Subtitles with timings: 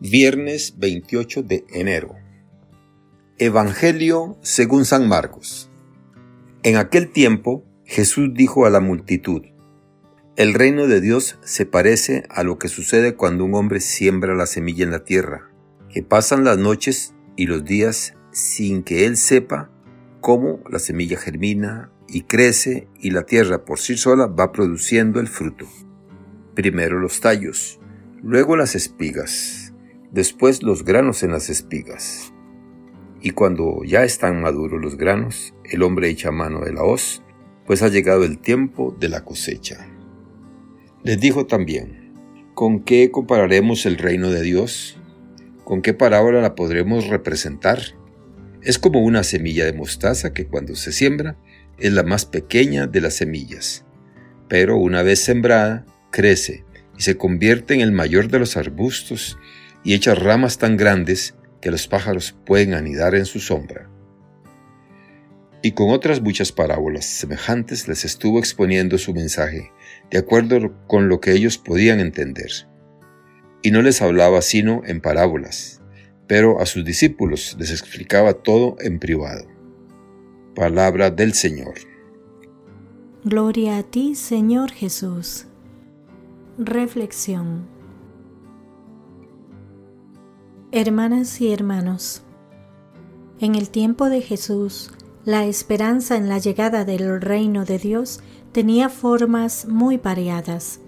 [0.00, 2.16] Viernes 28 de enero.
[3.38, 5.70] Evangelio según San Marcos.
[6.64, 9.42] En aquel tiempo Jesús dijo a la multitud,
[10.36, 14.46] El reino de Dios se parece a lo que sucede cuando un hombre siembra la
[14.46, 15.48] semilla en la tierra,
[15.88, 19.70] que pasan las noches y los días sin que él sepa
[20.20, 25.28] cómo la semilla germina y crece y la tierra por sí sola va produciendo el
[25.28, 25.66] fruto.
[26.56, 27.78] Primero los tallos,
[28.22, 29.63] luego las espigas
[30.14, 32.32] después los granos en las espigas.
[33.20, 37.22] Y cuando ya están maduros los granos, el hombre echa mano de la hoz,
[37.66, 39.88] pues ha llegado el tiempo de la cosecha.
[41.02, 42.12] Les dijo también,
[42.54, 45.00] ¿con qué compararemos el reino de Dios?
[45.64, 47.80] ¿Con qué parábola la podremos representar?
[48.62, 51.36] Es como una semilla de mostaza que cuando se siembra
[51.78, 53.84] es la más pequeña de las semillas,
[54.48, 56.64] pero una vez sembrada crece
[56.96, 59.38] y se convierte en el mayor de los arbustos
[59.84, 63.88] y echa ramas tan grandes que los pájaros pueden anidar en su sombra.
[65.62, 69.70] Y con otras muchas parábolas semejantes les estuvo exponiendo su mensaje,
[70.10, 72.50] de acuerdo con lo que ellos podían entender.
[73.62, 75.80] Y no les hablaba sino en parábolas,
[76.26, 79.46] pero a sus discípulos les explicaba todo en privado.
[80.54, 81.74] Palabra del Señor.
[83.24, 85.46] Gloria a ti, Señor Jesús.
[86.58, 87.73] Reflexión.
[90.76, 92.22] Hermanas y hermanos,
[93.38, 94.90] en el tiempo de Jesús,
[95.24, 98.18] la esperanza en la llegada del reino de Dios
[98.50, 100.80] tenía formas muy variadas.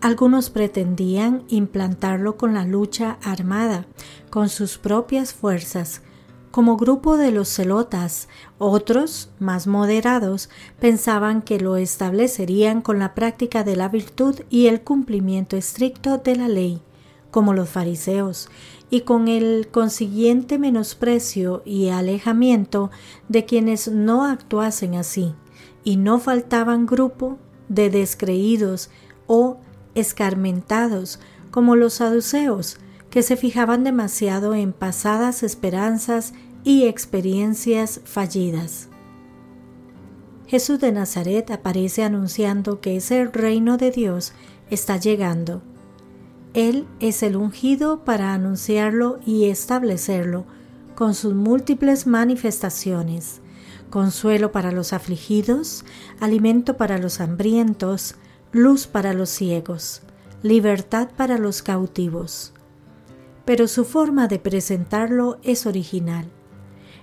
[0.00, 3.84] Algunos pretendían implantarlo con la lucha armada,
[4.30, 6.00] con sus propias fuerzas,
[6.50, 10.48] como grupo de los celotas, otros, más moderados,
[10.80, 16.34] pensaban que lo establecerían con la práctica de la virtud y el cumplimiento estricto de
[16.34, 16.80] la ley,
[17.30, 18.48] como los fariseos,
[18.90, 22.90] y con el consiguiente menosprecio y alejamiento
[23.28, 25.34] de quienes no actuasen así,
[25.84, 28.90] y no faltaban grupo de descreídos
[29.26, 29.58] o
[29.94, 31.20] escarmentados
[31.50, 32.78] como los saduceos,
[33.10, 38.88] que se fijaban demasiado en pasadas esperanzas y experiencias fallidas.
[40.46, 44.32] Jesús de Nazaret aparece anunciando que ese reino de Dios
[44.70, 45.62] está llegando
[46.54, 50.44] él es el ungido para anunciarlo y establecerlo
[50.94, 53.40] con sus múltiples manifestaciones,
[53.90, 55.84] consuelo para los afligidos,
[56.20, 58.16] alimento para los hambrientos,
[58.52, 60.02] luz para los ciegos,
[60.42, 62.52] libertad para los cautivos.
[63.44, 66.26] Pero su forma de presentarlo es original.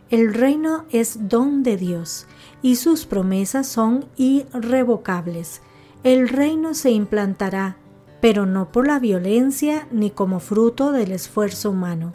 [0.09, 2.27] El reino es don de Dios
[2.61, 5.61] y sus promesas son irrevocables.
[6.03, 7.77] El reino se implantará
[8.25, 12.11] pero no por la violencia ni como fruto del esfuerzo humano.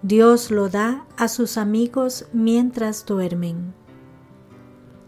[0.00, 3.74] Dios lo da a sus amigos mientras duermen.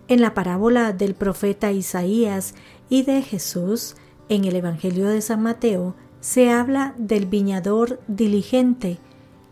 [0.08, 2.56] En la parábola del profeta Isaías
[2.88, 3.94] y de Jesús,
[4.28, 8.98] en el Evangelio de San Mateo, se habla del viñador diligente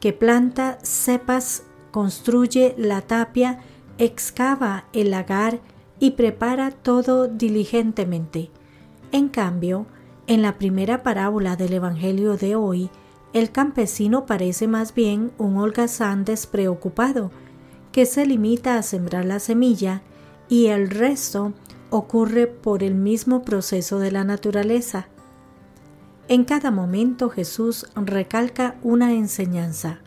[0.00, 1.62] que planta cepas,
[1.92, 3.60] construye la tapia,
[3.98, 5.60] excava el lagar
[6.00, 8.50] y prepara todo diligentemente.
[9.12, 9.86] En cambio,
[10.30, 12.88] en la primera parábola del Evangelio de hoy,
[13.32, 17.32] el campesino parece más bien un holgazán despreocupado,
[17.90, 20.02] que se limita a sembrar la semilla
[20.48, 21.52] y el resto
[21.90, 25.08] ocurre por el mismo proceso de la naturaleza.
[26.28, 29.98] En cada momento Jesús recalca una enseñanza.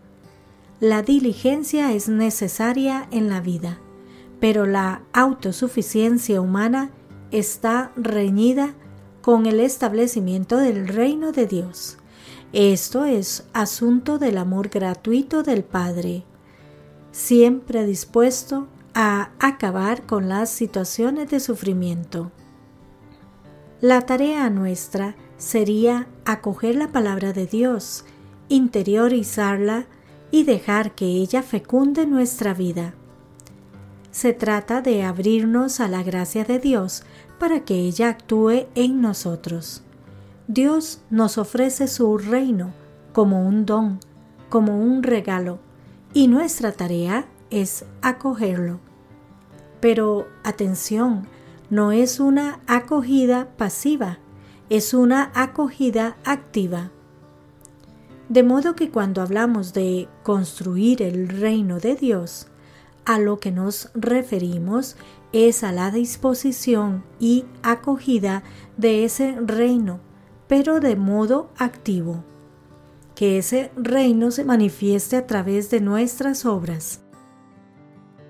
[0.80, 3.78] La diligencia es necesaria en la vida,
[4.40, 6.92] pero la autosuficiencia humana
[7.32, 8.74] está reñida
[9.24, 11.98] con el establecimiento del reino de Dios.
[12.52, 16.26] Esto es asunto del amor gratuito del Padre,
[17.14, 22.34] siempre dispuesto a acabar con las situaciones de sufrimiento.
[23.80, 28.04] La tarea nuestra sería acoger la palabra de Dios,
[28.50, 29.86] interiorizarla
[30.32, 32.94] y dejar que ella fecunde nuestra vida.
[34.12, 37.04] Se trata de abrirnos a la gracia de Dios
[37.40, 39.84] para que ella actúe en nosotros.
[40.48, 42.74] Dios nos ofrece su reino
[43.14, 44.00] como un don,
[44.50, 45.60] como un regalo,
[46.14, 48.80] y nuestra tarea es acogerlo.
[49.80, 51.28] Pero atención,
[51.70, 54.20] no es una acogida pasiva,
[54.70, 56.92] es una acogida activa.
[58.30, 62.48] De modo que cuando hablamos de construir el reino de Dios,
[63.06, 64.96] a lo que nos referimos
[65.32, 68.44] es a la disposición y acogida
[68.78, 70.00] de ese reino,
[70.48, 72.24] pero de modo activo.
[73.16, 77.02] que ese reino se manifieste a través de nuestras obras.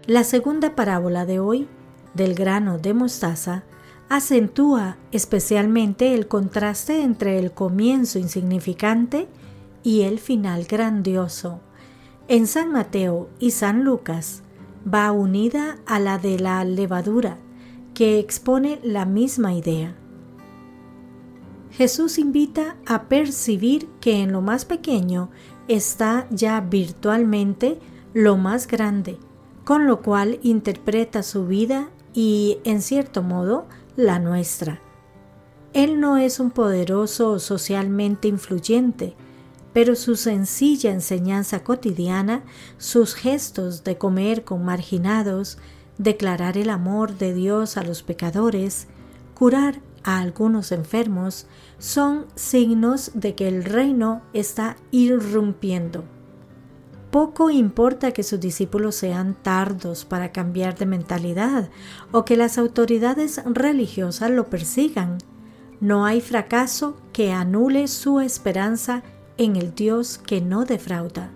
[0.06, 1.69] La segunda parábola de hoy,
[2.14, 3.64] del grano de mostaza,
[4.10, 9.30] acentúa especialmente el contraste entre el comienzo insignificante
[9.84, 11.62] y el final grandioso.
[12.28, 14.44] En San Mateo y San Lucas
[14.91, 17.38] va unida a la de la levadura,
[17.94, 19.95] que expone la misma idea.
[21.71, 25.30] Jesús invita a percibir que en lo más pequeño
[25.68, 27.80] está ya virtualmente
[28.13, 29.18] lo más grande,
[29.63, 33.65] con lo cual interpreta su vida y, en cierto modo,
[33.95, 34.81] la nuestra.
[35.74, 39.15] Él no es un poderoso socialmente influyente,
[39.74, 42.44] pero su sencilla enseñanza cotidiana,
[42.78, 45.58] sus gestos de comer con marginados,
[45.98, 48.88] declarar el amor de Dios a los pecadores,
[49.34, 51.48] curar a algunos enfermos,
[51.80, 56.04] son signos de que el reino está irrumpiendo.
[57.10, 61.69] Poco importa que sus discípulos sean tardos para cambiar de mentalidad
[62.12, 65.19] o que las autoridades religiosas lo persigan.
[65.80, 69.04] No hay fracaso que anule su esperanza
[69.38, 71.31] en el Dios que no defrauda.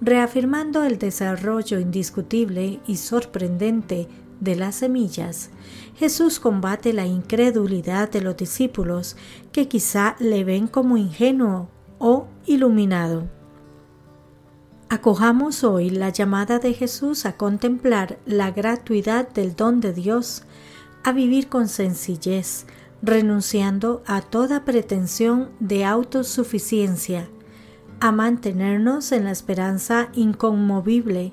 [0.00, 4.08] Reafirmando el desarrollo indiscutible y sorprendente
[4.40, 5.50] de las semillas,
[5.96, 9.16] Jesús combate la incredulidad de los discípulos
[9.52, 11.68] que quizá le ven como ingenuo
[11.98, 13.28] o iluminado.
[14.88, 20.42] Acojamos hoy la llamada de Jesús a contemplar la gratuidad del don de Dios,
[21.04, 22.66] a vivir con sencillez,
[23.02, 27.28] renunciando a toda pretensión de autosuficiencia,
[28.00, 31.32] a mantenernos en la esperanza inconmovible,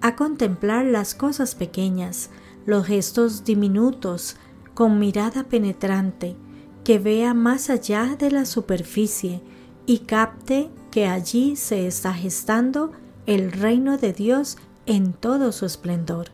[0.00, 2.30] a contemplar las cosas pequeñas,
[2.66, 4.36] los gestos diminutos,
[4.72, 6.36] con mirada penetrante,
[6.82, 9.40] que vea más allá de la superficie
[9.86, 12.92] y capte que allí se está gestando
[13.26, 16.30] el reino de Dios en todo su esplendor,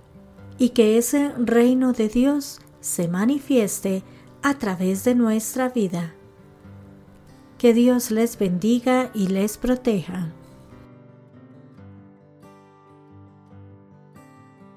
[0.58, 4.02] y que ese reino de Dios se manifieste
[4.42, 6.12] a través de nuestra vida.
[7.58, 10.32] Que Dios les bendiga y les proteja.